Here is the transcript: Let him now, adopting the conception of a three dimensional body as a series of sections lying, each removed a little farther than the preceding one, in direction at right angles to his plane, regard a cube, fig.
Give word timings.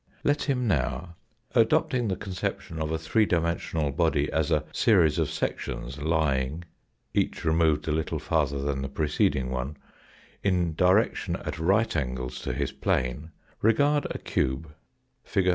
Let 0.23 0.41
him 0.41 0.67
now, 0.67 1.13
adopting 1.53 2.07
the 2.07 2.15
conception 2.15 2.81
of 2.81 2.89
a 2.91 2.97
three 2.97 3.27
dimensional 3.27 3.91
body 3.91 4.31
as 4.31 4.49
a 4.49 4.63
series 4.71 5.19
of 5.19 5.29
sections 5.29 6.01
lying, 6.01 6.63
each 7.13 7.45
removed 7.45 7.87
a 7.87 7.91
little 7.91 8.17
farther 8.17 8.59
than 8.63 8.81
the 8.81 8.89
preceding 8.89 9.51
one, 9.51 9.77
in 10.41 10.73
direction 10.73 11.35
at 11.35 11.59
right 11.59 11.95
angles 11.95 12.41
to 12.41 12.53
his 12.53 12.71
plane, 12.71 13.29
regard 13.61 14.07
a 14.09 14.17
cube, 14.17 14.73
fig. 15.23 15.49